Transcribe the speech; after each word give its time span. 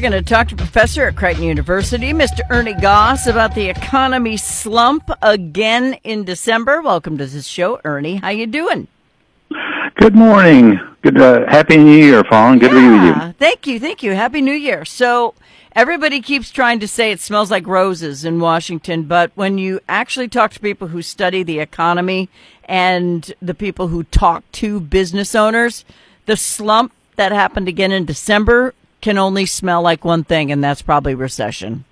We're 0.00 0.08
going 0.08 0.24
to 0.24 0.30
talk 0.30 0.48
to 0.48 0.56
Professor 0.56 1.08
at 1.08 1.16
Creighton 1.16 1.44
University, 1.44 2.14
Mr. 2.14 2.40
Ernie 2.48 2.72
Goss, 2.72 3.26
about 3.26 3.54
the 3.54 3.68
economy 3.68 4.38
slump 4.38 5.10
again 5.20 5.98
in 6.04 6.24
December. 6.24 6.80
Welcome 6.80 7.18
to 7.18 7.26
this 7.26 7.46
show, 7.46 7.82
Ernie. 7.84 8.16
How 8.16 8.30
you 8.30 8.46
doing? 8.46 8.88
Good 9.96 10.14
morning. 10.14 10.80
Good. 11.02 11.20
Uh, 11.20 11.44
Happy 11.50 11.76
New 11.76 12.02
Year, 12.02 12.24
Fawn. 12.24 12.58
Good 12.58 12.72
yeah, 12.72 12.78
to 12.78 12.80
be 12.80 12.88
with 12.88 13.26
you. 13.26 13.32
Thank 13.34 13.66
you. 13.66 13.78
Thank 13.78 14.02
you. 14.02 14.12
Happy 14.12 14.40
New 14.40 14.54
Year. 14.54 14.86
So 14.86 15.34
everybody 15.76 16.22
keeps 16.22 16.50
trying 16.50 16.80
to 16.80 16.88
say 16.88 17.12
it 17.12 17.20
smells 17.20 17.50
like 17.50 17.66
roses 17.66 18.24
in 18.24 18.40
Washington, 18.40 19.02
but 19.02 19.32
when 19.34 19.58
you 19.58 19.80
actually 19.86 20.28
talk 20.28 20.52
to 20.52 20.60
people 20.60 20.88
who 20.88 21.02
study 21.02 21.42
the 21.42 21.58
economy 21.58 22.30
and 22.64 23.34
the 23.42 23.54
people 23.54 23.88
who 23.88 24.04
talk 24.04 24.50
to 24.52 24.80
business 24.80 25.34
owners, 25.34 25.84
the 26.24 26.38
slump 26.38 26.94
that 27.16 27.32
happened 27.32 27.68
again 27.68 27.92
in 27.92 28.06
December 28.06 28.72
can 29.00 29.18
only 29.18 29.46
smell 29.46 29.82
like 29.82 30.04
one 30.04 30.24
thing, 30.24 30.52
and 30.52 30.62
that's 30.62 30.82
probably 30.82 31.14
recession. 31.14 31.84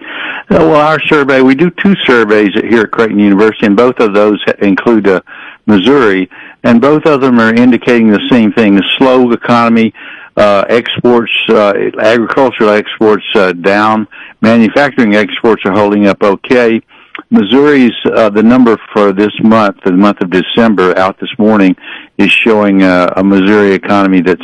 Uh, 0.00 0.58
well, 0.58 0.80
our 0.80 1.00
survey, 1.02 1.42
we 1.42 1.54
do 1.54 1.70
two 1.70 1.94
surveys 2.06 2.50
here 2.54 2.82
at 2.82 2.90
Creighton 2.90 3.20
University, 3.20 3.66
and 3.66 3.76
both 3.76 4.00
of 4.00 4.14
those 4.14 4.42
include 4.60 5.06
uh, 5.06 5.20
Missouri, 5.66 6.28
and 6.64 6.80
both 6.80 7.06
of 7.06 7.20
them 7.20 7.38
are 7.38 7.54
indicating 7.54 8.10
the 8.10 8.26
same 8.28 8.52
thing: 8.52 8.76
a 8.76 8.82
slow 8.98 9.30
economy, 9.30 9.94
uh, 10.36 10.64
exports, 10.68 11.32
uh, 11.50 11.72
agricultural 12.00 12.70
exports 12.70 13.24
uh, 13.34 13.52
down, 13.52 14.08
manufacturing 14.40 15.14
exports 15.14 15.62
are 15.64 15.72
holding 15.72 16.06
up 16.06 16.22
okay. 16.22 16.80
Missouri's 17.30 17.92
uh, 18.06 18.30
the 18.30 18.42
number 18.42 18.76
for 18.92 19.12
this 19.12 19.32
month, 19.42 19.76
the 19.84 19.92
month 19.92 20.20
of 20.20 20.30
December, 20.30 20.98
out 20.98 21.18
this 21.20 21.30
morning, 21.38 21.76
is 22.18 22.30
showing 22.30 22.82
uh, 22.82 23.12
a 23.16 23.24
Missouri 23.24 23.72
economy 23.72 24.20
that's 24.20 24.42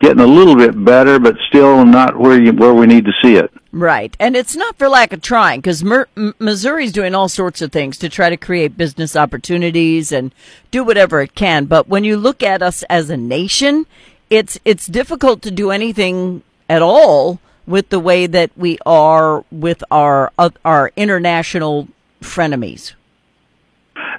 getting 0.00 0.20
a 0.20 0.26
little 0.26 0.56
bit 0.56 0.84
better, 0.84 1.18
but 1.18 1.36
still 1.48 1.84
not 1.84 2.18
where 2.18 2.40
you, 2.40 2.52
where 2.52 2.74
we 2.74 2.86
need 2.86 3.04
to 3.06 3.12
see 3.22 3.36
it. 3.36 3.50
Right, 3.72 4.16
and 4.20 4.36
it's 4.36 4.54
not 4.54 4.76
for 4.76 4.88
lack 4.88 5.12
of 5.12 5.20
trying 5.20 5.60
because 5.60 5.82
Mer- 5.82 6.08
Missouri's 6.38 6.92
doing 6.92 7.14
all 7.14 7.28
sorts 7.28 7.60
of 7.60 7.72
things 7.72 7.98
to 7.98 8.08
try 8.08 8.30
to 8.30 8.36
create 8.36 8.76
business 8.76 9.16
opportunities 9.16 10.12
and 10.12 10.32
do 10.70 10.84
whatever 10.84 11.20
it 11.22 11.34
can. 11.34 11.64
But 11.64 11.88
when 11.88 12.04
you 12.04 12.16
look 12.16 12.42
at 12.42 12.62
us 12.62 12.84
as 12.84 13.10
a 13.10 13.16
nation, 13.16 13.86
it's 14.30 14.58
it's 14.64 14.86
difficult 14.86 15.42
to 15.42 15.50
do 15.50 15.70
anything 15.70 16.42
at 16.68 16.82
all 16.82 17.40
with 17.66 17.88
the 17.88 18.00
way 18.00 18.26
that 18.26 18.50
we 18.56 18.78
are 18.86 19.44
with 19.50 19.82
our 19.90 20.32
uh, 20.38 20.50
our 20.64 20.92
international 20.96 21.88
frenemies. 22.20 22.94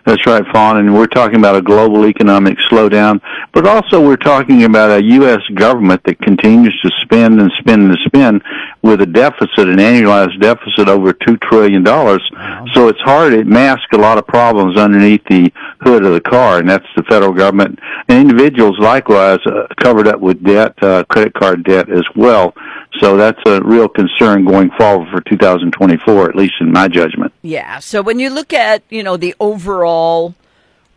That's 0.06 0.23
right, 0.28 0.45
Fawn. 0.53 0.78
And 0.78 0.94
we're 0.94 1.08
talking 1.08 1.38
about 1.38 1.56
a 1.56 1.64
global 1.64 2.06
economic 2.06 2.59
slowdown, 2.70 3.22
but 3.53 3.66
also 3.66 4.00
we're 4.00 4.17
talking 4.17 4.64
about 4.64 4.92
a 4.92 5.03
U.S. 5.03 5.42
government 5.56 6.03
that 6.03 6.20
continues 6.22 6.80
to 6.81 6.92
spend 7.02 7.42
and 7.42 7.52
spend 7.58 7.89
and 7.89 7.98
spend 8.06 8.44
with 8.83 9.02
a 9.02 9.08
deficit, 9.08 9.67
an 9.67 9.78
annualized 9.78 10.39
deficit 10.39 10.88
over 10.89 11.11
$2 11.11 11.42
trillion. 11.42 11.83
Wow. 11.83 12.66
So 12.73 12.88
it's 12.88 13.02
hard. 13.02 13.33
It 13.33 13.48
masks 13.48 13.88
a 13.94 13.98
lot 13.98 14.20
of 14.20 14.28
problems 14.28 14.78
underneath 14.78 15.23
the 15.28 15.52
hood 15.81 16.06
of 16.06 16.14
the 16.14 16.22
car, 16.22 16.59
and 16.59 16.70
that's 16.70 16.86
the 16.95 17.03
federal 17.03 17.33
government. 17.33 17.80
And 18.08 18.20
individuals 18.30 18.78
likewise 18.78 19.39
uh, 19.48 19.66
covered 19.81 20.08
up 20.08 20.20
with 20.20 20.44
debt, 20.44 20.76
uh, 20.83 21.03
credit 21.06 21.33
card 21.33 21.64
debt 21.64 21.89
as 21.89 22.06
well. 22.16 22.53
So 23.02 23.18
that's 23.18 23.40
a 23.46 23.62
real 23.62 23.90
concern 23.90 24.46
going 24.46 24.72
forward 24.78 25.08
for 25.12 25.22
2024, 25.22 26.30
at 26.30 26.36
least 26.36 26.56
in 26.60 26.72
my 26.72 26.88
judgment. 26.88 27.34
Yeah. 27.42 27.80
So 27.80 28.02
when 28.02 28.20
you 28.20 28.30
look 28.30 28.54
at, 28.54 28.84
you 28.90 29.04
know, 29.04 29.18
the 29.18 29.36
overall 29.40 30.36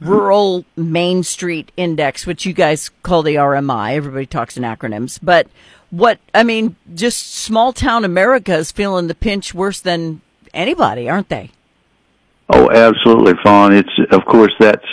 rural 0.01 0.65
Main 0.77 1.23
Street 1.23 1.73
Index, 1.77 2.27
which 2.27 2.47
you 2.47 2.53
guys 2.53 2.91
call 3.03 3.23
the 3.23 3.35
RMI, 3.35 3.95
everybody 3.95 4.27
talks 4.27 4.57
in 4.57 4.63
acronyms, 4.63 5.19
but 5.23 5.49
what, 5.91 6.19
I 6.35 6.43
mean, 6.43 6.77
just 6.95 7.33
small 7.33 7.73
town 7.73 8.05
America 8.05 8.55
is 8.55 8.71
feeling 8.71 9.07
the 9.09 9.15
pinch 9.15 9.55
worse 9.55 9.81
than 9.81 10.21
anybody, 10.53 11.09
aren't 11.09 11.31
they? 11.31 11.51
Oh, 12.51 12.71
absolutely, 12.71 13.35
Fawn. 13.43 13.75
It's 13.75 13.91
of 14.11 14.25
course 14.25 14.53
that's 14.59 14.87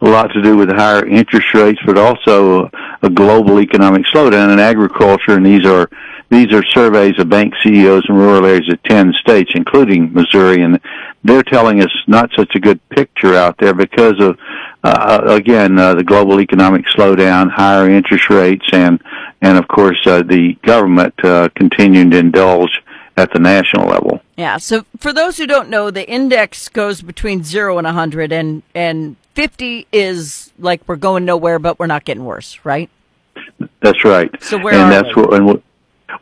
a 0.00 0.08
lot 0.08 0.32
to 0.32 0.40
do 0.42 0.56
with 0.56 0.70
higher 0.70 1.06
interest 1.06 1.52
rates, 1.52 1.78
but 1.84 1.98
also 1.98 2.70
a 3.02 3.10
global 3.10 3.60
economic 3.60 4.04
slowdown 4.06 4.50
in 4.52 4.58
agriculture, 4.58 5.32
and 5.32 5.44
these 5.44 5.66
are 5.66 5.90
these 6.32 6.50
are 6.52 6.64
surveys 6.64 7.18
of 7.18 7.28
bank 7.28 7.52
CEOs 7.62 8.04
in 8.08 8.14
rural 8.14 8.46
areas 8.46 8.68
of 8.72 8.82
10 8.84 9.12
states, 9.20 9.52
including 9.54 10.12
Missouri, 10.14 10.62
and 10.62 10.80
they're 11.22 11.42
telling 11.42 11.82
us 11.82 11.90
not 12.06 12.30
such 12.34 12.54
a 12.54 12.60
good 12.60 12.80
picture 12.88 13.34
out 13.34 13.58
there 13.58 13.74
because 13.74 14.18
of, 14.18 14.38
uh, 14.82 15.22
again, 15.26 15.78
uh, 15.78 15.94
the 15.94 16.02
global 16.02 16.40
economic 16.40 16.86
slowdown, 16.86 17.50
higher 17.50 17.90
interest 17.90 18.30
rates, 18.30 18.66
and, 18.72 18.98
and 19.42 19.58
of 19.58 19.68
course, 19.68 19.98
uh, 20.06 20.22
the 20.22 20.54
government, 20.62 21.12
uh, 21.22 21.50
continuing 21.54 22.10
to 22.10 22.16
indulge 22.16 22.80
at 23.18 23.30
the 23.34 23.38
national 23.38 23.86
level. 23.88 24.22
Yeah. 24.38 24.56
So 24.56 24.86
for 24.98 25.12
those 25.12 25.36
who 25.36 25.46
don't 25.46 25.68
know, 25.68 25.90
the 25.90 26.08
index 26.08 26.70
goes 26.70 27.02
between 27.02 27.44
zero 27.44 27.76
and 27.76 27.84
100, 27.84 28.32
and, 28.32 28.62
and 28.74 29.16
50 29.34 29.86
is 29.92 30.50
like 30.58 30.80
we're 30.86 30.96
going 30.96 31.26
nowhere, 31.26 31.58
but 31.58 31.78
we're 31.78 31.86
not 31.86 32.06
getting 32.06 32.24
worse, 32.24 32.58
right? 32.64 32.88
That's 33.80 34.02
right. 34.02 34.30
So 34.42 34.56
where 34.58 34.74
and 34.74 34.84
are 34.84 35.02
that's 35.02 35.14
we? 35.14 35.22
what, 35.22 35.34
and 35.34 35.62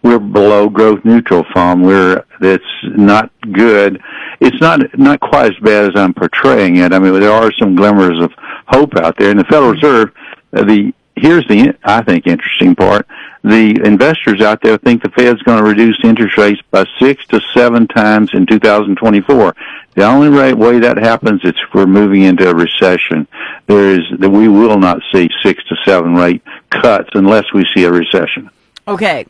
we're 0.02 0.18
below 0.18 0.68
growth 0.68 1.04
neutral 1.04 1.44
Fawn. 1.52 1.82
We're 1.82 2.24
it's 2.40 2.64
not 2.84 3.30
good. 3.52 4.00
It's 4.40 4.60
not 4.60 4.98
not 4.98 5.20
quite 5.20 5.52
as 5.52 5.58
bad 5.62 5.90
as 5.90 5.92
I'm 5.96 6.14
portraying 6.14 6.76
it. 6.76 6.92
I 6.92 6.98
mean, 6.98 7.18
there 7.20 7.32
are 7.32 7.52
some 7.58 7.74
glimmers 7.74 8.18
of 8.20 8.32
hope 8.66 8.96
out 8.96 9.16
there. 9.18 9.30
And 9.30 9.38
the 9.38 9.44
Federal 9.44 9.72
Reserve, 9.72 10.12
uh, 10.52 10.64
the 10.64 10.92
here's 11.16 11.46
the 11.48 11.76
I 11.84 12.02
think 12.02 12.26
interesting 12.26 12.74
part. 12.74 13.06
The 13.42 13.80
investors 13.84 14.40
out 14.42 14.60
there 14.62 14.76
think 14.78 15.02
the 15.02 15.10
Fed's 15.10 15.42
going 15.42 15.62
to 15.62 15.68
reduce 15.68 15.98
interest 16.04 16.36
rates 16.36 16.60
by 16.70 16.84
six 16.98 17.26
to 17.28 17.40
seven 17.54 17.86
times 17.88 18.30
in 18.34 18.46
2024. 18.46 19.54
The 19.94 20.04
only 20.04 20.28
right 20.28 20.56
way 20.56 20.78
that 20.78 20.98
happens 20.98 21.42
is 21.44 21.52
if 21.52 21.74
we're 21.74 21.86
moving 21.86 22.22
into 22.22 22.48
a 22.48 22.54
recession. 22.54 23.26
There 23.66 23.90
is 23.90 24.00
that 24.18 24.30
we 24.30 24.48
will 24.48 24.78
not 24.78 25.00
see 25.12 25.28
six 25.42 25.62
to 25.68 25.76
seven 25.84 26.14
rate 26.14 26.42
cuts 26.70 27.10
unless 27.14 27.52
we 27.52 27.64
see 27.74 27.84
a 27.84 27.92
recession. 27.92 28.50
Okay, 28.86 29.26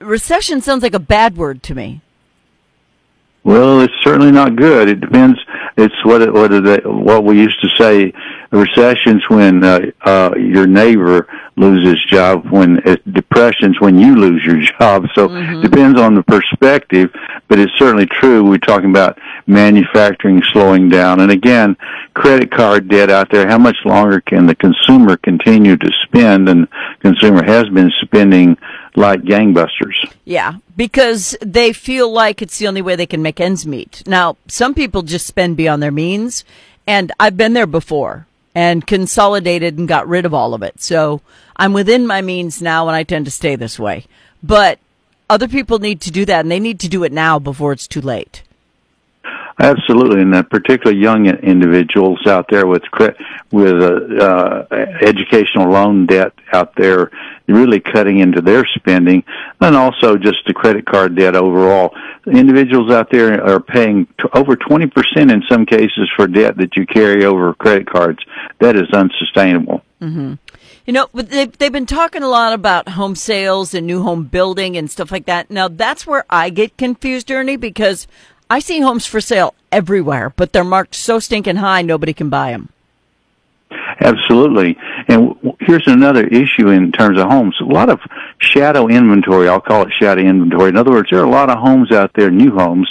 recession 0.00 0.60
sounds 0.60 0.82
like 0.82 0.94
a 0.94 0.98
bad 0.98 1.36
word 1.36 1.62
to 1.64 1.74
me. 1.74 2.00
Well, 3.44 3.80
it's 3.80 3.94
certainly 4.02 4.32
not 4.32 4.56
good. 4.56 4.88
It 4.88 5.00
depends. 5.00 5.38
It's 5.76 5.94
what 6.04 6.22
it, 6.22 6.32
what 6.32 6.50
it, 6.50 6.86
what 6.86 7.24
we 7.24 7.38
used 7.38 7.60
to 7.60 7.68
say. 7.78 8.12
Recessions 8.50 9.22
when 9.28 9.62
uh, 9.62 9.80
uh, 10.02 10.30
your 10.36 10.66
neighbor 10.66 11.28
loses 11.56 12.02
job. 12.06 12.46
When 12.50 12.80
uh, 12.88 12.96
depressions 13.12 13.78
when 13.80 13.98
you 13.98 14.16
lose 14.16 14.42
your 14.44 14.62
job. 14.80 15.04
So 15.14 15.28
mm-hmm. 15.28 15.60
depends 15.60 16.00
on 16.00 16.14
the 16.14 16.22
perspective. 16.22 17.10
But 17.46 17.58
it's 17.58 17.72
certainly 17.78 18.06
true. 18.06 18.48
We're 18.48 18.58
talking 18.58 18.90
about 18.90 19.18
manufacturing 19.46 20.42
slowing 20.52 20.88
down, 20.88 21.20
and 21.20 21.30
again, 21.30 21.76
credit 22.14 22.50
card 22.50 22.88
debt 22.88 23.10
out 23.10 23.30
there. 23.30 23.46
How 23.46 23.58
much 23.58 23.76
longer 23.84 24.20
can 24.20 24.46
the 24.46 24.54
consumer 24.54 25.16
continue 25.16 25.76
to 25.76 25.92
spend? 26.04 26.48
And 26.48 26.66
consumer 27.00 27.44
has 27.44 27.68
been 27.68 27.92
spending 28.00 28.56
like 28.96 29.22
gangbusters. 29.22 30.10
Yeah, 30.24 30.54
because 30.76 31.36
they 31.40 31.72
feel 31.72 32.10
like 32.10 32.40
it's 32.40 32.58
the 32.58 32.68
only 32.68 32.82
way 32.82 32.96
they 32.96 33.06
can 33.06 33.22
make 33.22 33.40
ends 33.40 33.66
meet. 33.66 34.02
Now, 34.06 34.36
some 34.48 34.74
people 34.74 35.02
just 35.02 35.26
spend 35.26 35.56
beyond 35.56 35.82
their 35.82 35.92
means, 35.92 36.44
and 36.86 37.12
I've 37.20 37.36
been 37.36 37.52
there 37.52 37.66
before 37.66 38.26
and 38.54 38.86
consolidated 38.86 39.78
and 39.78 39.88
got 39.88 40.08
rid 40.08 40.24
of 40.24 40.32
all 40.32 40.54
of 40.54 40.62
it. 40.62 40.80
So 40.80 41.20
I'm 41.56 41.72
within 41.72 42.06
my 42.06 42.22
means 42.22 42.62
now, 42.62 42.88
and 42.88 42.96
I 42.96 43.02
tend 43.02 43.24
to 43.24 43.30
stay 43.30 43.56
this 43.56 43.78
way. 43.78 44.06
But 44.42 44.78
other 45.28 45.48
people 45.48 45.78
need 45.78 46.00
to 46.02 46.10
do 46.10 46.24
that, 46.24 46.40
and 46.40 46.50
they 46.50 46.60
need 46.60 46.80
to 46.80 46.88
do 46.88 47.04
it 47.04 47.12
now 47.12 47.38
before 47.38 47.72
it's 47.72 47.88
too 47.88 48.00
late. 48.00 48.42
Absolutely, 49.60 50.22
and 50.22 50.50
particularly 50.50 51.00
young 51.00 51.26
individuals 51.26 52.26
out 52.26 52.46
there 52.50 52.66
with 52.66 52.82
with 53.52 53.80
uh, 53.80 54.24
uh, 54.24 54.76
educational 55.00 55.70
loan 55.70 56.06
debt 56.06 56.32
out 56.52 56.74
there, 56.76 57.12
really 57.46 57.78
cutting 57.78 58.18
into 58.18 58.42
their 58.42 58.66
spending, 58.74 59.22
and 59.60 59.76
also 59.76 60.16
just 60.16 60.38
the 60.48 60.52
credit 60.52 60.84
card 60.86 61.16
debt 61.16 61.36
overall. 61.36 61.94
Individuals 62.26 62.90
out 62.90 63.12
there 63.12 63.44
are 63.44 63.60
paying 63.60 64.06
t- 64.20 64.28
over 64.34 64.56
twenty 64.56 64.88
percent 64.88 65.30
in 65.30 65.40
some 65.48 65.64
cases 65.64 66.10
for 66.16 66.26
debt 66.26 66.56
that 66.56 66.76
you 66.76 66.84
carry 66.84 67.24
over 67.24 67.54
credit 67.54 67.88
cards. 67.88 68.18
That 68.58 68.74
is 68.74 68.90
unsustainable. 68.92 69.82
Mm-hmm. 70.04 70.34
You 70.86 70.92
know, 70.92 71.08
they've, 71.14 71.56
they've 71.56 71.72
been 71.72 71.86
talking 71.86 72.22
a 72.22 72.28
lot 72.28 72.52
about 72.52 72.90
home 72.90 73.16
sales 73.16 73.72
and 73.72 73.86
new 73.86 74.02
home 74.02 74.24
building 74.24 74.76
and 74.76 74.90
stuff 74.90 75.10
like 75.10 75.24
that. 75.26 75.50
Now, 75.50 75.68
that's 75.68 76.06
where 76.06 76.26
I 76.28 76.50
get 76.50 76.76
confused, 76.76 77.30
Ernie, 77.30 77.56
because 77.56 78.06
I 78.50 78.58
see 78.58 78.80
homes 78.80 79.06
for 79.06 79.20
sale 79.20 79.54
everywhere, 79.72 80.30
but 80.36 80.52
they're 80.52 80.62
marked 80.62 80.94
so 80.94 81.18
stinking 81.18 81.56
high 81.56 81.80
nobody 81.80 82.12
can 82.12 82.28
buy 82.28 82.50
them. 82.50 82.68
Absolutely. 84.00 84.76
And 85.08 85.53
here's 85.66 85.86
another 85.86 86.26
issue 86.26 86.68
in 86.68 86.92
terms 86.92 87.18
of 87.18 87.28
homes. 87.28 87.56
A 87.60 87.64
lot 87.64 87.88
of 87.88 88.00
shadow 88.38 88.88
inventory. 88.88 89.48
I'll 89.48 89.60
call 89.60 89.82
it 89.82 89.92
shadow 89.98 90.20
inventory. 90.20 90.70
In 90.70 90.76
other 90.76 90.90
words, 90.90 91.08
there 91.10 91.20
are 91.20 91.26
a 91.26 91.30
lot 91.30 91.50
of 91.50 91.58
homes 91.58 91.92
out 91.92 92.12
there, 92.14 92.30
new 92.30 92.52
homes, 92.52 92.88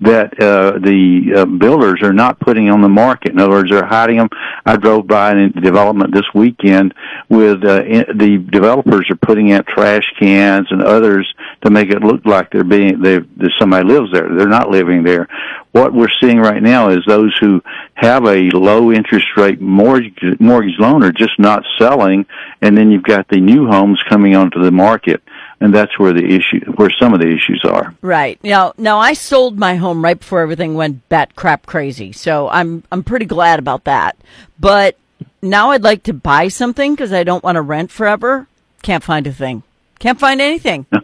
that 0.00 0.38
uh, 0.40 0.78
the 0.78 1.32
uh, 1.36 1.44
builders 1.44 2.02
are 2.02 2.12
not 2.12 2.40
putting 2.40 2.70
on 2.70 2.80
the 2.80 2.88
market. 2.88 3.32
In 3.32 3.40
other 3.40 3.50
words, 3.50 3.70
they're 3.70 3.86
hiding 3.86 4.16
them. 4.16 4.28
I 4.66 4.76
drove 4.76 5.06
by 5.06 5.32
a 5.32 5.48
development 5.48 6.12
this 6.14 6.26
weekend 6.34 6.94
with 7.28 7.64
uh, 7.64 7.84
in, 7.84 8.04
the 8.18 8.38
developers 8.50 9.08
are 9.10 9.16
putting 9.16 9.52
out 9.52 9.66
trash 9.66 10.04
cans 10.18 10.66
and 10.70 10.82
others 10.82 11.32
to 11.64 11.70
make 11.70 11.90
it 11.90 12.02
look 12.02 12.24
like 12.26 12.50
they're 12.50 12.64
being 12.64 13.00
they 13.00 13.20
somebody 13.58 13.86
lives 13.86 14.12
there. 14.12 14.28
They're 14.34 14.48
not 14.48 14.70
living 14.70 15.02
there. 15.02 15.28
What 15.74 15.92
we're 15.92 16.06
seeing 16.20 16.38
right 16.38 16.62
now 16.62 16.90
is 16.90 17.04
those 17.04 17.36
who 17.40 17.60
have 17.94 18.24
a 18.26 18.48
low 18.50 18.92
interest 18.92 19.26
rate 19.36 19.60
mortgage 19.60 20.38
mortgage 20.38 20.78
loan 20.78 21.02
are 21.02 21.10
just 21.10 21.36
not 21.36 21.64
selling, 21.78 22.26
and 22.62 22.78
then 22.78 22.92
you've 22.92 23.02
got 23.02 23.26
the 23.26 23.40
new 23.40 23.66
homes 23.66 24.00
coming 24.08 24.36
onto 24.36 24.62
the 24.62 24.70
market 24.70 25.20
and 25.60 25.74
that's 25.74 25.98
where 25.98 26.12
the 26.12 26.24
issue, 26.24 26.60
where 26.76 26.90
some 27.00 27.14
of 27.14 27.20
the 27.20 27.28
issues 27.28 27.64
are. 27.64 27.94
Right 28.02 28.38
now, 28.44 28.74
now 28.76 28.98
I 28.98 29.14
sold 29.14 29.58
my 29.58 29.76
home 29.76 30.04
right 30.04 30.18
before 30.18 30.40
everything 30.40 30.74
went 30.74 31.08
bat 31.08 31.34
crap 31.36 31.64
crazy, 31.66 32.12
so 32.12 32.48
I'm 32.50 32.84
I'm 32.92 33.02
pretty 33.02 33.24
glad 33.24 33.58
about 33.58 33.84
that. 33.84 34.16
But 34.60 34.96
now 35.42 35.70
I'd 35.70 35.82
like 35.82 36.02
to 36.04 36.12
buy 36.12 36.48
something 36.48 36.94
because 36.94 37.12
I 37.12 37.24
don't 37.24 37.42
want 37.42 37.56
to 37.56 37.62
rent 37.62 37.90
forever. 37.90 38.46
Can't 38.82 39.02
find 39.02 39.26
a 39.26 39.32
thing. 39.32 39.62
Can't 39.98 40.20
find 40.20 40.40
anything. 40.40 40.86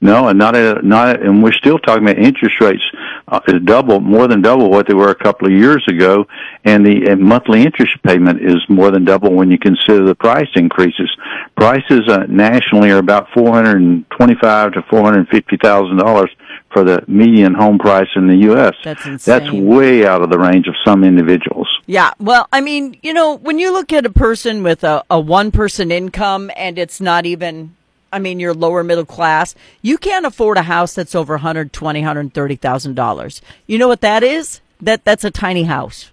No. 0.00 0.28
And 0.28 0.38
not 0.38 0.54
a, 0.54 0.80
not, 0.86 1.16
a, 1.16 1.22
and 1.22 1.42
we're 1.42 1.50
still 1.50 1.76
talking 1.80 2.04
about 2.04 2.18
interest 2.18 2.60
rates 2.60 2.84
uh, 3.30 3.40
is 3.48 3.62
double, 3.64 4.00
more 4.00 4.26
than 4.26 4.42
double 4.42 4.70
what 4.70 4.86
they 4.88 4.94
were 4.94 5.10
a 5.10 5.14
couple 5.14 5.46
of 5.46 5.52
years 5.52 5.84
ago, 5.88 6.24
and 6.64 6.84
the 6.84 7.10
and 7.10 7.20
monthly 7.20 7.62
interest 7.62 7.92
payment 8.02 8.40
is 8.42 8.56
more 8.68 8.90
than 8.90 9.04
double 9.04 9.32
when 9.34 9.50
you 9.50 9.58
consider 9.58 10.04
the 10.04 10.14
price 10.14 10.48
increases. 10.54 11.10
Prices 11.56 12.08
uh, 12.08 12.24
nationally 12.28 12.90
are 12.90 12.98
about 12.98 13.28
four 13.34 13.52
hundred 13.52 13.82
and 13.82 14.08
twenty-five 14.10 14.72
to 14.72 14.82
four 14.88 15.02
hundred 15.02 15.28
fifty 15.28 15.56
thousand 15.56 15.98
dollars 15.98 16.30
for 16.72 16.84
the 16.84 17.02
median 17.06 17.54
home 17.54 17.78
price 17.78 18.08
in 18.16 18.26
the 18.26 18.36
U.S. 18.36 18.74
That's 18.84 19.04
insane. 19.06 19.38
That's 19.38 19.52
way 19.52 20.06
out 20.06 20.22
of 20.22 20.30
the 20.30 20.38
range 20.38 20.66
of 20.68 20.74
some 20.84 21.04
individuals. 21.04 21.68
Yeah, 21.86 22.12
well, 22.18 22.46
I 22.52 22.60
mean, 22.60 22.98
you 23.02 23.14
know, 23.14 23.34
when 23.34 23.58
you 23.58 23.72
look 23.72 23.92
at 23.92 24.04
a 24.04 24.10
person 24.10 24.62
with 24.62 24.84
a, 24.84 25.04
a 25.10 25.18
one-person 25.18 25.90
income 25.90 26.50
and 26.56 26.78
it's 26.78 27.00
not 27.00 27.24
even 27.24 27.74
I 28.12 28.18
mean, 28.18 28.40
you're 28.40 28.54
lower 28.54 28.82
middle 28.82 29.04
class. 29.04 29.54
You 29.82 29.98
can't 29.98 30.24
afford 30.24 30.56
a 30.56 30.62
house 30.62 30.94
that's 30.94 31.14
over 31.14 31.34
120, 31.34 32.00
130,000 32.00 32.94
dollars. 32.94 33.42
You 33.66 33.78
know 33.78 33.88
what 33.88 34.00
that 34.00 34.22
is? 34.22 34.60
That 34.80 35.04
that's 35.04 35.24
a 35.24 35.30
tiny 35.30 35.64
house. 35.64 36.10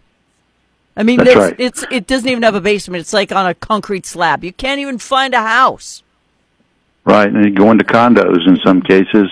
I 0.98 1.04
mean, 1.04 1.24
that's 1.24 1.36
right. 1.36 1.56
it's 1.58 1.86
it 1.92 2.08
doesn't 2.08 2.28
even 2.28 2.44
have 2.44 2.56
a 2.56 2.62
basement. 2.62 3.02
It's 3.02 3.14
like 3.14 3.32
on 3.32 3.46
a 3.46 3.54
concrete 3.54 4.06
slab. 4.06 4.44
You 4.44 4.54
can't 4.54 4.80
even 4.80 4.98
find 4.98 5.34
a 5.34 5.42
house. 5.42 6.04
Right, 7.04 7.28
and 7.28 7.46
you 7.46 7.52
go 7.52 7.70
into 7.70 7.84
condos 7.84 8.48
in 8.48 8.58
some 8.66 8.82
cases, 8.82 9.30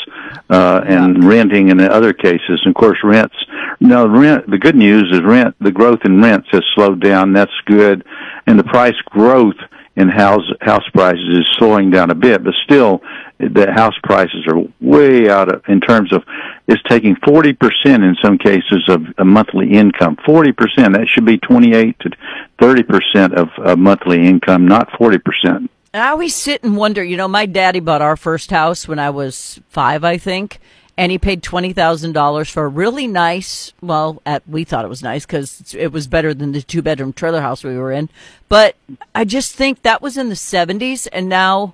uh, 0.50 0.82
and 0.86 1.24
yeah. 1.24 1.28
renting 1.30 1.70
in 1.70 1.82
other 1.82 2.14
cases. 2.14 2.62
And 2.64 2.68
of 2.68 2.76
course, 2.76 3.00
rents. 3.04 3.36
No, 3.80 4.06
rent. 4.08 4.48
The 4.48 4.60
good 4.60 4.76
news 4.76 5.10
is 5.12 5.22
rent. 5.24 5.56
The 5.60 5.72
growth 5.72 6.02
in 6.06 6.22
rents 6.22 6.50
has 6.52 6.64
slowed 6.76 7.02
down. 7.02 7.34
That's 7.34 7.52
good, 7.66 8.06
and 8.46 8.60
the 8.60 8.64
price 8.64 8.96
growth 9.06 9.56
in 9.96 10.10
house 10.10 10.50
house 10.62 10.88
prices 10.94 11.40
is 11.40 11.48
slowing 11.58 11.92
down 11.92 12.10
a 12.10 12.16
bit, 12.16 12.44
but 12.44 12.54
still 12.64 13.02
the 13.40 13.72
house 13.72 13.94
prices 14.04 14.46
are 14.48 14.64
way 14.82 15.30
out 15.30 15.54
of 15.54 15.62
in 15.68 15.80
terms 15.82 16.12
of 16.14 16.24
it's 16.68 16.82
taking 16.84 17.16
40% 17.18 17.56
in 17.86 18.16
some 18.22 18.38
cases 18.38 18.84
of 18.88 19.06
a 19.18 19.26
monthly 19.26 19.74
income. 19.74 20.16
40%, 20.28 20.56
that 20.94 21.08
should 21.08 21.26
be 21.26 21.38
28 21.38 22.00
to 22.00 22.12
30% 22.60 23.34
of 23.34 23.50
a 23.64 23.76
monthly 23.76 24.26
income, 24.26 24.68
not 24.68 24.90
40%. 24.92 25.68
I 25.94 26.10
always 26.10 26.36
sit 26.36 26.64
and 26.64 26.76
wonder, 26.76 27.04
you 27.04 27.18
know, 27.18 27.28
my 27.28 27.46
daddy 27.46 27.80
bought 27.80 28.02
our 28.02 28.18
first 28.18 28.50
house 28.50 28.88
when 28.88 28.98
I 28.98 29.12
was 29.12 29.60
5, 29.70 30.04
I 30.04 30.18
think 30.18 30.60
and 30.98 31.12
he 31.12 31.18
paid 31.18 31.42
twenty 31.42 31.74
thousand 31.74 32.14
dollars 32.14 32.50
for 32.50 32.66
a 32.66 32.68
really 32.68 33.08
nice. 33.08 33.74
Well, 33.82 34.22
at 34.26 34.48
we 34.48 34.64
thought 34.64 34.86
it 34.86 34.90
was 34.90 35.04
nice 35.04 35.26
because 35.26 35.74
it 35.78 35.92
was 35.92 36.08
better 36.08 36.34
than 36.34 36.52
the 36.52 36.62
two 36.62 36.82
bedroom 36.82 37.14
trailer 37.14 37.42
house 37.42 37.64
we 37.64 37.78
were 37.78 37.92
in. 37.92 38.10
But 38.50 38.76
I 39.16 39.26
just 39.26 39.56
think 39.56 39.82
that 39.82 40.02
was 40.02 40.18
in 40.18 40.30
the 40.30 40.36
seventies, 40.36 41.08
and 41.08 41.28
now 41.28 41.74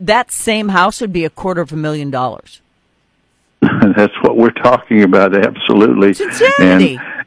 that 0.00 0.30
same 0.30 0.68
house 0.68 1.00
would 1.00 1.12
be 1.12 1.24
a 1.24 1.30
quarter 1.30 1.60
of 1.60 1.72
a 1.72 1.76
million 1.76 2.10
dollars. 2.10 2.60
That's 3.60 4.14
what 4.22 4.36
we're 4.36 4.50
talking 4.50 5.02
about. 5.02 5.34
Absolutely, 5.34 6.10
it's 6.10 6.20
insanity. 6.20 6.96
And, 6.96 7.25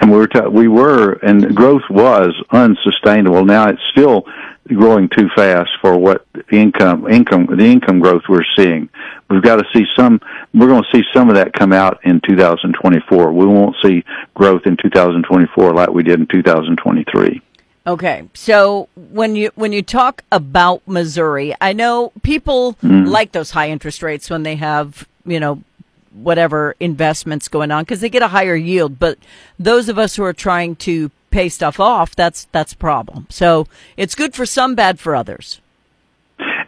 and 0.00 0.10
we 0.10 0.16
were 0.16 0.26
ta- 0.26 0.48
we 0.48 0.68
were, 0.68 1.12
and 1.22 1.54
growth 1.54 1.82
was 1.90 2.34
unsustainable. 2.50 3.44
Now 3.44 3.68
it's 3.68 3.82
still 3.90 4.24
growing 4.68 5.08
too 5.08 5.28
fast 5.34 5.70
for 5.80 5.98
what 5.98 6.26
income 6.50 7.08
income 7.08 7.46
the 7.46 7.64
income 7.64 8.00
growth 8.00 8.22
we're 8.28 8.44
seeing. 8.56 8.88
We've 9.28 9.42
got 9.42 9.56
to 9.56 9.64
see 9.74 9.84
some. 9.96 10.20
We're 10.54 10.68
going 10.68 10.84
to 10.84 10.96
see 10.96 11.04
some 11.12 11.28
of 11.28 11.36
that 11.36 11.52
come 11.52 11.72
out 11.72 12.00
in 12.04 12.20
2024. 12.26 13.32
We 13.32 13.46
won't 13.46 13.76
see 13.82 14.04
growth 14.34 14.62
in 14.64 14.76
2024 14.76 15.74
like 15.74 15.90
we 15.90 16.02
did 16.02 16.20
in 16.20 16.26
2023. 16.26 17.42
Okay, 17.86 18.28
so 18.34 18.88
when 18.94 19.36
you 19.36 19.50
when 19.54 19.72
you 19.72 19.82
talk 19.82 20.22
about 20.32 20.86
Missouri, 20.86 21.54
I 21.60 21.72
know 21.72 22.12
people 22.22 22.74
mm. 22.82 23.06
like 23.06 23.32
those 23.32 23.50
high 23.50 23.70
interest 23.70 24.02
rates 24.02 24.30
when 24.30 24.42
they 24.42 24.56
have 24.56 25.06
you 25.24 25.40
know 25.40 25.62
whatever 26.12 26.74
investments 26.80 27.48
going 27.48 27.70
on 27.70 27.82
because 27.82 28.00
they 28.00 28.08
get 28.08 28.22
a 28.22 28.28
higher 28.28 28.56
yield. 28.56 28.98
But 28.98 29.18
those 29.58 29.88
of 29.88 29.98
us 29.98 30.16
who 30.16 30.24
are 30.24 30.32
trying 30.32 30.76
to 30.76 31.10
pay 31.30 31.48
stuff 31.48 31.78
off, 31.78 32.16
that's 32.16 32.46
that's 32.52 32.72
a 32.72 32.76
problem. 32.76 33.26
So 33.30 33.66
it's 33.96 34.14
good 34.14 34.34
for 34.34 34.46
some, 34.46 34.74
bad 34.74 34.98
for 34.98 35.14
others. 35.14 35.60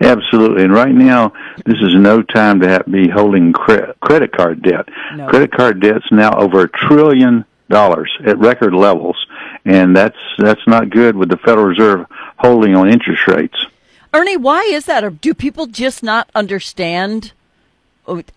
Absolutely, 0.00 0.64
and 0.64 0.72
right 0.72 0.94
now 0.94 1.32
this 1.64 1.80
is 1.80 1.94
no 1.94 2.22
time 2.22 2.60
to 2.60 2.68
have, 2.68 2.86
be 2.86 3.08
holding 3.08 3.52
cre- 3.52 3.92
credit 4.00 4.32
card 4.32 4.62
debt. 4.62 4.88
No. 5.14 5.28
Credit 5.28 5.50
card 5.52 5.80
debt's 5.80 6.10
now 6.10 6.36
over 6.38 6.62
a 6.62 6.68
trillion 6.68 7.44
dollars 7.68 8.10
at 8.24 8.38
record 8.38 8.74
levels, 8.74 9.16
and 9.64 9.96
that's 9.96 10.18
that's 10.38 10.66
not 10.66 10.90
good 10.90 11.16
with 11.16 11.30
the 11.30 11.36
Federal 11.38 11.66
Reserve 11.66 12.06
holding 12.36 12.74
on 12.74 12.90
interest 12.90 13.26
rates. 13.26 13.66
Ernie, 14.14 14.36
why 14.36 14.60
is 14.70 14.84
that? 14.86 15.04
Or 15.04 15.10
do 15.10 15.32
people 15.32 15.66
just 15.66 16.02
not 16.02 16.28
understand 16.34 17.32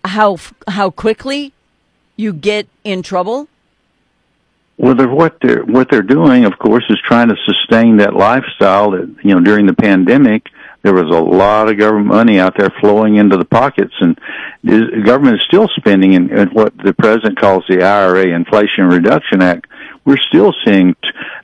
how 0.04 0.38
how 0.68 0.90
quickly 0.90 1.52
you 2.16 2.32
get 2.32 2.68
in 2.84 3.02
trouble? 3.02 3.48
Well, 4.78 4.94
they're, 4.94 5.08
what 5.08 5.38
they're 5.40 5.64
what 5.64 5.90
they're 5.90 6.02
doing, 6.02 6.44
of 6.44 6.58
course, 6.58 6.84
is 6.90 6.98
trying 7.04 7.28
to 7.28 7.36
sustain 7.44 7.96
that 7.98 8.14
lifestyle. 8.14 8.90
That 8.90 9.14
you 9.22 9.34
know, 9.34 9.40
during 9.40 9.66
the 9.66 9.74
pandemic, 9.74 10.48
there 10.82 10.92
was 10.92 11.10
a 11.10 11.20
lot 11.20 11.70
of 11.70 11.78
government 11.78 12.08
money 12.08 12.38
out 12.38 12.56
there 12.58 12.70
flowing 12.80 13.16
into 13.16 13.36
the 13.36 13.44
pockets, 13.44 13.94
and 14.00 14.18
the 14.62 15.02
government 15.04 15.36
is 15.36 15.42
still 15.46 15.68
spending 15.76 16.12
in, 16.12 16.30
in 16.30 16.48
what 16.50 16.76
the 16.76 16.92
president 16.92 17.38
calls 17.38 17.64
the 17.68 17.82
IRA, 17.82 18.28
Inflation 18.28 18.86
Reduction 18.86 19.42
Act. 19.42 19.66
We're 20.06 20.16
still 20.18 20.54
seeing 20.64 20.94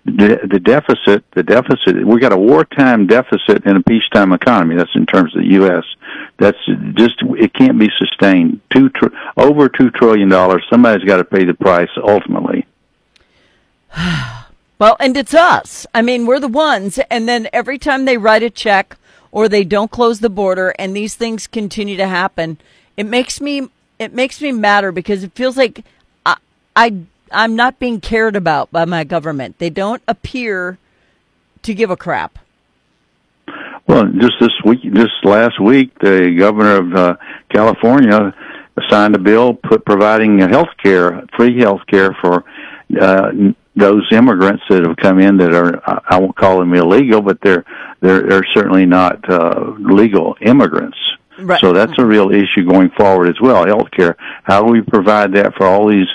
the, 0.05 0.41
the 0.49 0.61
deficit. 0.61 1.25
The 1.32 1.43
deficit. 1.43 2.06
We 2.06 2.20
got 2.20 2.32
a 2.32 2.38
wartime 2.38 3.09
deficit 3.09 3.67
in 3.67 3.76
a 3.76 3.82
peacetime 3.82 4.32
economy. 4.32 4.76
That's 4.76 4.94
in 4.94 5.05
terms 5.05 5.35
of 5.35 5.43
the 5.43 5.49
U.S. 5.55 5.85
That's 6.38 6.59
just 6.94 7.17
it 7.23 7.53
can't 7.53 7.79
be 7.79 7.91
sustained. 7.99 8.61
Two 8.70 8.88
tr- 8.91 9.15
over 9.37 9.69
two 9.69 9.91
trillion 9.91 10.29
dollars. 10.29 10.65
Somebody's 10.70 11.05
got 11.05 11.17
to 11.17 11.25
pay 11.25 11.44
the 11.44 11.55
price 11.55 11.91
ultimately. 11.96 12.67
well, 14.79 14.96
and 15.01 15.17
it's 15.17 15.34
us. 15.34 15.84
I 15.93 16.03
mean, 16.03 16.25
we're 16.25 16.41
the 16.41 16.48
ones. 16.48 17.01
And 17.10 17.29
then 17.29 17.48
every 17.53 17.79
time 17.79 18.05
they 18.05 18.17
write 18.17 18.44
a 18.44 18.51
check 18.51 18.96
or 19.32 19.48
they 19.48 19.65
don't 19.65 19.91
close 19.91 20.20
the 20.20 20.31
border 20.31 20.72
and 20.79 20.94
these 20.94 21.17
things 21.17 21.48
continue 21.48 21.96
to 21.96 22.06
happen, 22.06 22.58
it 22.96 23.06
makes 23.06 23.41
me 23.41 23.69
it 23.98 24.13
makes 24.13 24.41
me 24.41 24.53
matter 24.53 24.93
because 24.93 25.25
it 25.25 25.32
feels 25.32 25.56
like 25.56 25.84
I, 26.25 26.37
I 26.77 27.03
I'm 27.32 27.56
not 27.56 27.79
being 27.79 28.01
cared 28.01 28.36
about 28.36 28.70
by 28.70 28.84
my 28.84 29.05
government. 29.05 29.58
They 29.58 29.70
don't 29.70 30.03
appear 30.06 30.79
to 31.62 31.74
give 31.74 31.91
a 31.91 31.96
crap. 31.96 32.39
Well, 33.86 34.06
just 34.19 34.34
this 34.41 34.53
week, 34.65 34.81
just 34.94 35.24
last 35.24 35.60
week, 35.60 35.98
the 35.98 36.34
governor 36.39 36.77
of 36.77 36.94
uh, 36.94 37.17
California 37.48 38.34
signed 38.89 39.15
a 39.15 39.19
bill 39.19 39.55
put, 39.55 39.84
providing 39.84 40.39
health 40.39 40.70
care, 40.82 41.24
free 41.36 41.58
health 41.58 41.82
care 41.89 42.17
for 42.20 42.44
uh, 43.01 43.32
those 43.74 44.06
immigrants 44.12 44.62
that 44.69 44.84
have 44.84 44.96
come 44.96 45.19
in 45.19 45.39
that 45.39 45.55
are 45.55 45.82
I 45.86 46.19
won't 46.19 46.36
call 46.36 46.58
them 46.58 46.74
illegal, 46.74 47.22
but 47.22 47.41
they're 47.41 47.65
they're, 48.01 48.22
they're 48.22 48.46
certainly 48.53 48.86
not 48.86 49.29
uh, 49.29 49.74
legal 49.79 50.36
immigrants. 50.41 50.98
Right. 51.39 51.60
So 51.60 51.72
that's 51.72 51.98
a 51.98 52.05
real 52.05 52.31
issue 52.31 52.65
going 52.65 52.91
forward 52.91 53.29
as 53.29 53.41
well. 53.41 53.65
Healthcare. 53.65 54.15
How 54.44 54.65
do 54.65 54.70
we 54.70 54.82
provide 54.82 55.32
that 55.32 55.55
for 55.56 55.67
all 55.67 55.89
these 55.89 56.08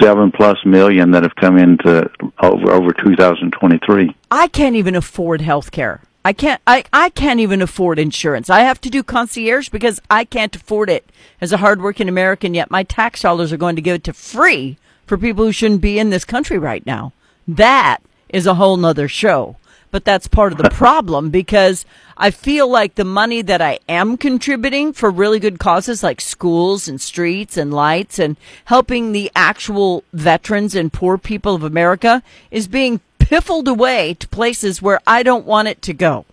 seven 0.00 0.32
plus 0.32 0.58
million 0.64 1.10
that 1.12 1.22
have 1.22 1.34
come 1.36 1.56
into 1.56 2.10
over 2.42 2.70
over 2.70 2.92
2023? 2.92 4.14
I 4.30 4.48
can't 4.48 4.76
even 4.76 4.94
afford 4.94 5.40
health 5.40 5.70
care. 5.70 6.02
I 6.24 6.32
can't 6.32 6.60
I, 6.66 6.84
I 6.92 7.10
can't 7.10 7.40
even 7.40 7.62
afford 7.62 7.98
insurance. 7.98 8.50
I 8.50 8.60
have 8.60 8.80
to 8.80 8.90
do 8.90 9.02
concierge 9.02 9.68
because 9.68 10.00
I 10.10 10.24
can't 10.24 10.54
afford 10.56 10.90
it 10.90 11.08
as 11.40 11.52
a 11.52 11.58
hardworking 11.58 12.08
American 12.08 12.54
yet 12.54 12.70
my 12.70 12.82
tax 12.82 13.22
dollars 13.22 13.52
are 13.52 13.56
going 13.56 13.76
to 13.76 13.82
give 13.82 13.96
it 13.96 14.04
to 14.04 14.12
free 14.12 14.76
for 15.06 15.16
people 15.16 15.44
who 15.44 15.52
shouldn't 15.52 15.80
be 15.80 15.98
in 15.98 16.10
this 16.10 16.24
country 16.24 16.58
right 16.58 16.84
now. 16.84 17.12
That 17.46 17.98
is 18.28 18.46
a 18.46 18.54
whole 18.54 18.76
nother 18.76 19.06
show. 19.06 19.56
But 19.90 20.04
that's 20.04 20.28
part 20.28 20.52
of 20.52 20.58
the 20.58 20.70
problem 20.70 21.30
because 21.30 21.84
I 22.16 22.30
feel 22.30 22.68
like 22.68 22.94
the 22.94 23.04
money 23.04 23.42
that 23.42 23.60
I 23.60 23.78
am 23.88 24.16
contributing 24.16 24.92
for 24.92 25.10
really 25.10 25.38
good 25.38 25.58
causes 25.58 26.02
like 26.02 26.20
schools 26.20 26.88
and 26.88 27.00
streets 27.00 27.56
and 27.56 27.72
lights 27.72 28.18
and 28.18 28.36
helping 28.66 29.12
the 29.12 29.30
actual 29.36 30.04
veterans 30.12 30.74
and 30.74 30.92
poor 30.92 31.18
people 31.18 31.54
of 31.54 31.62
America 31.62 32.22
is 32.50 32.68
being 32.68 33.00
piffled 33.18 33.68
away 33.68 34.14
to 34.14 34.28
places 34.28 34.80
where 34.80 35.00
I 35.06 35.22
don't 35.22 35.46
want 35.46 35.68
it 35.68 35.82
to 35.82 35.92
go. 35.92 36.24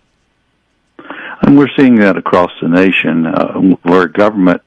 And 1.42 1.58
we're 1.58 1.68
seeing 1.76 1.96
that 1.96 2.16
across 2.16 2.52
the 2.62 2.68
nation, 2.68 3.26
uh, 3.26 3.52
where 3.82 4.08
government 4.08 4.62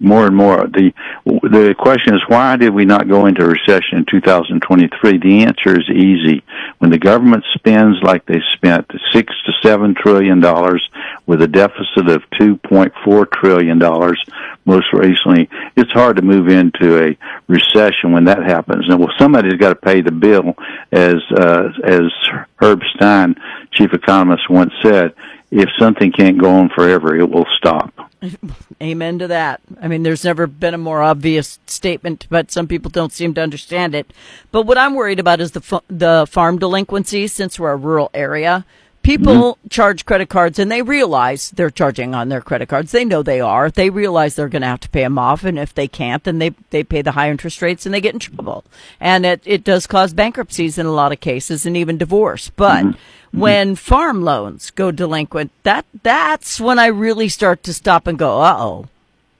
more 0.00 0.26
and 0.26 0.36
more. 0.36 0.66
The 0.66 0.92
the 1.24 1.74
question 1.78 2.14
is 2.14 2.20
why 2.28 2.56
did 2.56 2.70
we 2.70 2.84
not 2.84 3.08
go 3.08 3.26
into 3.26 3.44
recession 3.44 3.98
in 3.98 4.04
2023? 4.04 5.18
The 5.18 5.44
answer 5.44 5.78
is 5.78 5.88
easy. 5.90 6.44
When 6.78 6.90
the 6.90 6.98
government 6.98 7.44
spends 7.54 7.96
like 8.02 8.24
they 8.26 8.40
spent 8.54 8.90
six 9.12 9.34
to 9.46 9.52
seven 9.62 9.94
trillion 9.94 10.40
dollars 10.40 10.88
with 11.26 11.42
a 11.42 11.48
deficit 11.48 12.08
of 12.08 12.22
2.4 12.40 13.30
trillion 13.32 13.78
dollars 13.78 14.22
most 14.64 14.92
recently, 14.92 15.48
it's 15.76 15.90
hard 15.90 16.16
to 16.16 16.22
move 16.22 16.48
into 16.48 17.02
a 17.04 17.16
recession 17.48 18.12
when 18.12 18.24
that 18.24 18.42
happens. 18.42 18.88
And 18.88 19.00
well, 19.00 19.12
somebody's 19.18 19.54
got 19.54 19.70
to 19.70 19.74
pay 19.74 20.00
the 20.00 20.12
bill, 20.12 20.54
as 20.92 21.16
uh, 21.36 21.70
as 21.84 22.10
Herb 22.56 22.82
Stein, 22.94 23.36
chief 23.72 23.92
economist, 23.92 24.48
once 24.48 24.72
said. 24.82 25.14
If 25.50 25.70
something 25.78 26.12
can't 26.12 26.38
go 26.38 26.50
on 26.50 26.68
forever, 26.68 27.16
it 27.16 27.30
will 27.30 27.46
stop. 27.56 28.10
Amen 28.82 29.18
to 29.18 29.28
that. 29.28 29.60
I 29.80 29.88
mean, 29.88 30.02
there's 30.02 30.24
never 30.24 30.46
been 30.46 30.74
a 30.74 30.78
more 30.78 31.02
obvious 31.02 31.58
statement, 31.66 32.26
but 32.28 32.50
some 32.50 32.66
people 32.66 32.90
don't 32.90 33.12
seem 33.12 33.32
to 33.34 33.40
understand 33.40 33.94
it. 33.94 34.12
But 34.50 34.66
what 34.66 34.78
I'm 34.78 34.94
worried 34.94 35.20
about 35.20 35.40
is 35.40 35.52
the 35.52 35.82
the 35.88 36.26
farm 36.28 36.58
delinquency. 36.58 37.26
Since 37.28 37.58
we're 37.58 37.72
a 37.72 37.76
rural 37.76 38.10
area, 38.12 38.66
people 39.02 39.34
mm-hmm. 39.54 39.68
charge 39.68 40.04
credit 40.04 40.28
cards 40.28 40.58
and 40.58 40.70
they 40.70 40.82
realize 40.82 41.50
they're 41.52 41.70
charging 41.70 42.14
on 42.14 42.28
their 42.28 42.42
credit 42.42 42.68
cards. 42.68 42.92
They 42.92 43.04
know 43.04 43.22
they 43.22 43.40
are. 43.40 43.70
They 43.70 43.88
realize 43.88 44.34
they're 44.34 44.48
going 44.48 44.62
to 44.62 44.68
have 44.68 44.80
to 44.80 44.90
pay 44.90 45.02
them 45.02 45.18
off, 45.18 45.44
and 45.44 45.58
if 45.58 45.72
they 45.74 45.88
can't, 45.88 46.22
then 46.24 46.38
they 46.38 46.50
they 46.70 46.84
pay 46.84 47.02
the 47.02 47.12
high 47.12 47.30
interest 47.30 47.62
rates 47.62 47.86
and 47.86 47.94
they 47.94 48.00
get 48.00 48.14
in 48.14 48.20
trouble. 48.20 48.64
And 49.00 49.24
it 49.24 49.42
it 49.46 49.64
does 49.64 49.86
cause 49.86 50.12
bankruptcies 50.12 50.76
in 50.76 50.86
a 50.86 50.92
lot 50.92 51.12
of 51.12 51.20
cases 51.20 51.64
and 51.64 51.76
even 51.76 51.96
divorce. 51.96 52.50
But 52.50 52.84
Mm-hmm. 52.84 52.98
When 53.32 53.74
farm 53.74 54.22
loans 54.22 54.70
go 54.70 54.90
delinquent, 54.90 55.52
that 55.62 55.84
that's 56.02 56.60
when 56.60 56.78
I 56.78 56.86
really 56.86 57.28
start 57.28 57.62
to 57.64 57.74
stop 57.74 58.06
and 58.06 58.18
go, 58.18 58.40
uh 58.40 58.56
oh. 58.58 58.86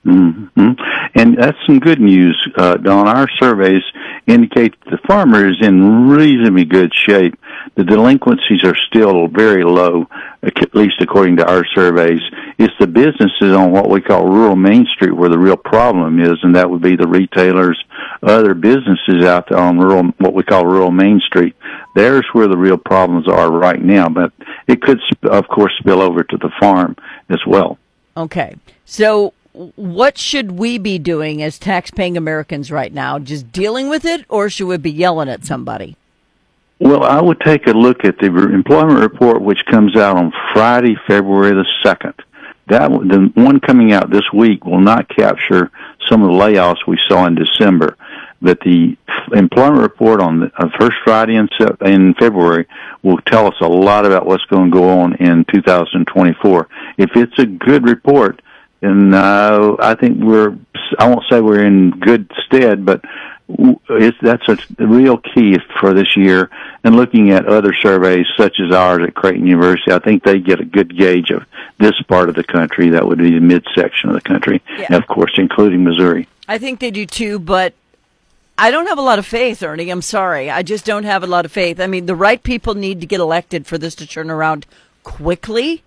Mm-hmm. 0.04 0.72
And 1.14 1.36
that's 1.36 1.58
some 1.66 1.78
good 1.78 2.00
news, 2.00 2.36
uh, 2.56 2.76
Don. 2.76 3.08
Our 3.08 3.28
surveys 3.38 3.82
indicate 4.28 4.78
that 4.84 4.90
the 4.90 5.06
farmer 5.08 5.48
is 5.48 5.56
in 5.60 6.08
reasonably 6.08 6.64
good 6.64 6.92
shape. 6.94 7.34
The 7.74 7.84
delinquencies 7.84 8.62
are 8.64 8.76
still 8.88 9.28
very 9.28 9.64
low, 9.64 10.06
at 10.42 10.74
least 10.74 11.00
according 11.00 11.36
to 11.36 11.48
our 11.48 11.64
surveys. 11.74 12.20
It's 12.58 12.74
the 12.78 12.86
businesses 12.86 13.54
on 13.54 13.72
what 13.72 13.88
we 13.88 14.00
call 14.00 14.26
rural 14.26 14.56
Main 14.56 14.86
Street 14.86 15.12
where 15.12 15.28
the 15.28 15.38
real 15.38 15.56
problem 15.56 16.20
is, 16.20 16.38
and 16.42 16.54
that 16.56 16.68
would 16.68 16.82
be 16.82 16.96
the 16.96 17.08
retailers, 17.08 17.82
other 18.22 18.54
businesses 18.54 19.24
out 19.24 19.48
there 19.48 19.58
on 19.58 19.78
rural, 19.78 20.04
what 20.18 20.34
we 20.34 20.42
call 20.42 20.66
rural 20.66 20.90
Main 20.90 21.20
Street. 21.20 21.56
There's 21.94 22.26
where 22.32 22.48
the 22.48 22.56
real 22.56 22.78
problems 22.78 23.28
are 23.28 23.50
right 23.50 23.82
now, 23.82 24.08
but 24.08 24.32
it 24.66 24.82
could, 24.82 25.00
of 25.22 25.48
course, 25.48 25.72
spill 25.78 26.02
over 26.02 26.22
to 26.22 26.36
the 26.36 26.50
farm 26.60 26.96
as 27.28 27.40
well. 27.46 27.78
Okay. 28.16 28.56
So 28.84 29.32
what 29.76 30.18
should 30.18 30.52
we 30.52 30.78
be 30.78 30.98
doing 30.98 31.42
as 31.42 31.58
tax-paying 31.58 32.16
Americans 32.16 32.70
right 32.70 32.92
now? 32.92 33.18
Just 33.18 33.50
dealing 33.50 33.88
with 33.88 34.04
it, 34.04 34.24
or 34.28 34.48
should 34.48 34.68
we 34.68 34.76
be 34.76 34.90
yelling 34.90 35.28
at 35.28 35.44
somebody? 35.44 35.96
Well, 36.78 37.02
I 37.02 37.20
would 37.20 37.40
take 37.40 37.66
a 37.66 37.72
look 37.72 38.04
at 38.04 38.18
the 38.18 38.26
employment 38.26 39.00
report, 39.00 39.42
which 39.42 39.64
comes 39.66 39.96
out 39.96 40.16
on 40.16 40.32
Friday, 40.52 40.96
February 41.08 41.54
the 41.54 41.66
second. 41.82 42.14
That 42.68 42.90
the 42.90 43.32
one 43.34 43.60
coming 43.60 43.92
out 43.92 44.10
this 44.10 44.30
week 44.32 44.64
will 44.64 44.80
not 44.80 45.08
capture 45.08 45.70
some 46.06 46.22
of 46.22 46.28
the 46.28 46.34
layoffs 46.34 46.86
we 46.86 46.98
saw 47.08 47.26
in 47.26 47.34
December, 47.34 47.96
but 48.40 48.60
the 48.60 48.96
employment 49.32 49.82
report 49.82 50.20
on 50.20 50.40
the 50.40 50.52
uh, 50.56 50.68
first 50.78 50.96
Friday 51.02 51.34
in, 51.34 51.48
in 51.80 52.14
February 52.14 52.66
will 53.02 53.18
tell 53.26 53.46
us 53.46 53.54
a 53.60 53.66
lot 53.66 54.06
about 54.06 54.26
what's 54.26 54.44
going 54.44 54.70
to 54.70 54.76
go 54.76 55.00
on 55.00 55.14
in 55.14 55.44
2024. 55.52 56.68
If 56.98 57.10
it's 57.16 57.38
a 57.38 57.46
good 57.46 57.88
report, 57.88 58.40
and 58.82 59.14
uh, 59.14 59.76
I 59.80 59.94
think 59.94 60.22
we're 60.22 60.56
I 60.98 61.08
won't 61.08 61.24
say 61.30 61.40
we're 61.40 61.64
in 61.64 61.90
good 61.90 62.30
stead, 62.46 62.84
but 62.84 63.04
it's 63.48 64.16
that's 64.20 64.46
a 64.48 64.86
real 64.86 65.18
key 65.18 65.56
for 65.80 65.94
this 65.94 66.16
year. 66.16 66.50
And 66.84 66.96
looking 66.96 67.30
at 67.30 67.46
other 67.46 67.74
surveys 67.82 68.26
such 68.36 68.58
as 68.60 68.74
ours 68.74 69.02
at 69.06 69.14
Creighton 69.14 69.46
University, 69.46 69.92
I 69.92 69.98
think 69.98 70.22
they 70.22 70.38
get 70.38 70.60
a 70.60 70.64
good 70.64 70.96
gauge 70.96 71.30
of 71.30 71.44
this 71.78 72.00
part 72.08 72.28
of 72.28 72.34
the 72.34 72.44
country. 72.44 72.90
That 72.90 73.06
would 73.06 73.18
be 73.18 73.30
the 73.30 73.40
midsection 73.40 74.10
of 74.10 74.14
the 74.14 74.20
country, 74.20 74.62
yeah. 74.70 74.86
and 74.86 74.94
of 74.94 75.06
course, 75.06 75.32
including 75.36 75.84
Missouri. 75.84 76.28
I 76.46 76.58
think 76.58 76.80
they 76.80 76.90
do 76.90 77.04
too, 77.04 77.38
but 77.38 77.74
I 78.56 78.70
don't 78.70 78.86
have 78.86 78.98
a 78.98 79.02
lot 79.02 79.18
of 79.18 79.26
faith, 79.26 79.62
Ernie. 79.62 79.90
I'm 79.90 80.02
sorry. 80.02 80.50
I 80.50 80.62
just 80.62 80.84
don't 80.84 81.04
have 81.04 81.22
a 81.22 81.28
lot 81.28 81.44
of 81.44 81.52
faith. 81.52 81.78
I 81.78 81.86
mean, 81.86 82.06
the 82.06 82.16
right 82.16 82.42
people 82.42 82.74
need 82.74 83.00
to 83.00 83.06
get 83.06 83.20
elected 83.20 83.66
for 83.66 83.78
this 83.78 83.94
to 83.96 84.06
turn 84.06 84.30
around 84.30 84.66
quickly. 85.04 85.82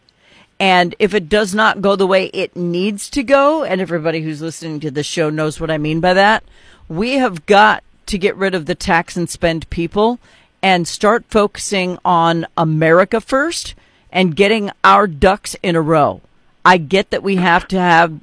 And 0.62 0.94
if 1.00 1.16
it 1.16 1.28
does 1.28 1.56
not 1.56 1.82
go 1.82 1.96
the 1.96 2.06
way 2.06 2.26
it 2.26 2.56
needs 2.56 3.10
to 3.10 3.24
go, 3.24 3.64
and 3.64 3.82
everybody 3.82 4.22
who's 4.22 4.44
listening 4.44 4.80
to 4.82 4.92
this 4.92 5.08
show 5.08 5.32
knows 5.32 5.60
what 5.60 5.72
I 5.72 5.80
mean 5.80 6.02
by 6.02 6.14
that, 6.14 6.44
we 6.88 7.14
have 7.14 7.48
got 7.48 7.84
to 8.06 8.20
get 8.20 8.36
rid 8.36 8.54
of 8.54 8.68
the 8.68 8.76
tax 8.76 9.18
and 9.18 9.28
spend 9.28 9.68
people 9.72 10.20
and 10.62 10.88
start 10.88 11.26
focusing 11.30 11.98
on 12.06 12.46
America 12.56 13.20
first 13.20 13.74
and 14.12 14.36
getting 14.36 14.70
our 14.84 15.08
ducks 15.08 15.56
in 15.64 15.76
a 15.76 15.82
row. 15.82 16.22
I 16.64 16.78
get 16.78 17.10
that 17.10 17.24
we 17.24 17.38
have 17.38 17.68
to 17.70 17.80
have 17.80 18.20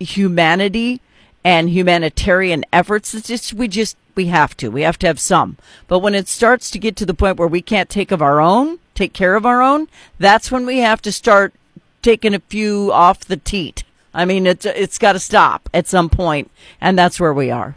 humanity 0.00 1.02
and 1.44 1.68
humanitarian 1.68 2.64
efforts. 2.72 3.12
It's 3.12 3.28
just, 3.28 3.52
we 3.52 3.68
just, 3.68 3.98
we 4.14 4.28
have 4.28 4.56
to. 4.56 4.70
We 4.70 4.80
have 4.80 4.98
to 5.00 5.06
have 5.06 5.20
some. 5.20 5.58
But 5.86 5.98
when 5.98 6.14
it 6.14 6.28
starts 6.28 6.70
to 6.70 6.78
get 6.78 6.96
to 6.96 7.04
the 7.04 7.12
point 7.12 7.36
where 7.36 7.46
we 7.46 7.60
can't 7.60 7.90
take 7.90 8.10
of 8.10 8.22
our 8.22 8.40
own, 8.40 8.78
take 8.94 9.12
care 9.12 9.34
of 9.34 9.44
our 9.44 9.60
own, 9.60 9.88
that's 10.18 10.50
when 10.50 10.64
we 10.64 10.78
have 10.78 11.02
to 11.02 11.12
start 11.12 11.52
taking 12.04 12.34
a 12.34 12.40
few 12.40 12.92
off 12.92 13.20
the 13.20 13.36
teat. 13.36 13.82
I 14.12 14.24
mean, 14.24 14.46
it's 14.46 14.64
it's 14.64 14.98
got 14.98 15.14
to 15.14 15.18
stop 15.18 15.68
at 15.74 15.88
some 15.88 16.08
point, 16.08 16.50
and 16.80 16.96
that's 16.96 17.18
where 17.18 17.34
we 17.34 17.50
are. 17.50 17.74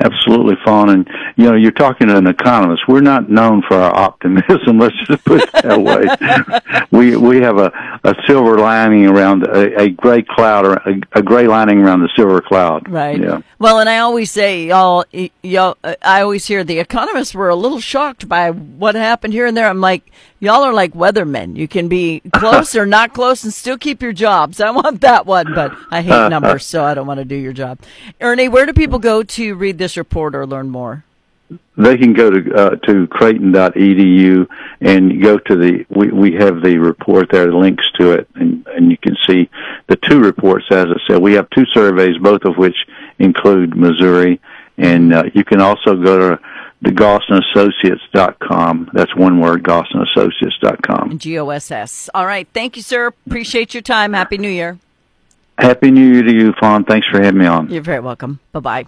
Absolutely, 0.00 0.54
Fawn. 0.64 0.90
And, 0.90 1.10
you 1.36 1.50
know, 1.50 1.56
you're 1.56 1.72
talking 1.72 2.06
to 2.06 2.16
an 2.16 2.28
economist. 2.28 2.82
We're 2.86 3.00
not 3.00 3.28
known 3.28 3.62
for 3.66 3.76
our 3.76 3.94
optimism. 3.94 4.78
Let's 4.78 4.94
just 5.06 5.24
put 5.24 5.42
it 5.42 5.52
that 5.52 5.82
way. 5.82 6.84
we, 6.92 7.16
we 7.16 7.38
have 7.38 7.58
a, 7.58 7.72
a 8.04 8.14
silver 8.26 8.58
lining 8.58 9.06
around 9.06 9.46
a, 9.46 9.82
a 9.82 9.88
gray 9.90 10.22
cloud 10.22 10.66
or 10.66 10.74
a, 10.74 11.00
a 11.12 11.22
gray 11.22 11.46
lining 11.46 11.80
around 11.80 12.00
the 12.00 12.10
silver 12.16 12.40
cloud. 12.40 12.88
Right. 12.88 13.20
Yeah. 13.20 13.40
Well, 13.58 13.80
and 13.80 13.88
I 13.88 13.98
always 13.98 14.30
say, 14.30 14.66
y'all, 14.66 15.04
y'all, 15.42 15.76
uh, 15.82 15.94
I 16.02 16.22
always 16.22 16.46
hear 16.46 16.64
the 16.64 16.78
economists 16.78 17.34
were 17.34 17.48
a 17.48 17.56
little 17.56 17.80
shocked 17.80 18.28
by 18.28 18.50
what 18.50 18.94
happened 18.94 19.32
here 19.32 19.46
and 19.46 19.56
there. 19.56 19.68
I'm 19.68 19.80
like, 19.80 20.10
y'all 20.40 20.62
are 20.62 20.72
like 20.72 20.92
weathermen. 20.94 21.56
You 21.56 21.68
can 21.68 21.88
be 21.88 22.20
close 22.34 22.76
or 22.76 22.86
not 22.86 23.14
close 23.14 23.44
and 23.44 23.52
still 23.52 23.78
keep 23.78 24.02
your 24.02 24.12
jobs. 24.12 24.60
I 24.60 24.70
want 24.70 25.00
that 25.00 25.26
one, 25.26 25.54
but 25.54 25.72
I 25.90 26.02
hate 26.02 26.28
numbers, 26.30 26.66
so 26.66 26.84
I 26.84 26.94
don't 26.94 27.06
want 27.06 27.18
to 27.18 27.24
do 27.24 27.36
your 27.36 27.52
job. 27.52 27.80
Ernie, 28.20 28.48
where 28.48 28.66
do 28.66 28.72
people 28.72 28.98
go 28.98 29.22
to 29.22 29.54
read 29.54 29.78
this 29.78 29.96
report 29.96 30.34
or 30.34 30.46
learn 30.46 30.70
more? 30.70 31.04
They 31.76 31.96
can 31.96 32.12
go 32.12 32.30
to 32.30 32.54
uh, 32.54 32.76
to 32.76 33.06
creighton.edu 33.06 34.46
and 34.80 35.22
go 35.22 35.38
to 35.38 35.56
the 35.56 35.86
we, 35.88 36.08
we 36.08 36.32
have 36.34 36.62
the 36.62 36.78
report 36.78 37.30
there, 37.30 37.52
links 37.52 37.88
to 37.98 38.12
it, 38.12 38.28
and, 38.34 38.66
and 38.66 38.90
you 38.90 38.98
can 38.98 39.16
see 39.26 39.48
the 39.86 39.96
two 39.96 40.20
reports. 40.20 40.66
As 40.70 40.86
I 40.86 40.98
said, 41.06 41.22
we 41.22 41.34
have 41.34 41.48
two 41.50 41.64
surveys, 41.72 42.18
both 42.18 42.44
of 42.44 42.56
which 42.56 42.76
include 43.18 43.76
Missouri, 43.76 44.40
and 44.76 45.14
uh, 45.14 45.24
you 45.34 45.44
can 45.44 45.60
also 45.60 45.96
go 45.96 46.18
to 46.18 46.40
the 46.82 46.90
GossandAssociates.com. 46.90 48.90
That's 48.92 49.14
one 49.16 49.40
word, 49.40 49.64
GossandAssociates.com. 49.64 51.18
G-O-S-S. 51.18 52.10
All 52.14 52.26
right. 52.26 52.46
Thank 52.52 52.76
you, 52.76 52.82
sir. 52.82 53.08
Appreciate 53.26 53.74
your 53.74 53.82
time. 53.82 54.12
Happy 54.12 54.38
New 54.38 54.50
Year. 54.50 54.78
Happy 55.58 55.90
New 55.90 56.12
Year 56.12 56.22
to 56.22 56.32
you, 56.32 56.52
Fawn. 56.60 56.84
Thanks 56.84 57.08
for 57.08 57.20
having 57.20 57.40
me 57.40 57.46
on. 57.46 57.68
You're 57.68 57.82
very 57.82 58.00
welcome. 58.00 58.38
Bye-bye. 58.52 58.86